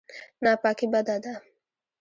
[0.43, 1.33] ناپاکي بده ده.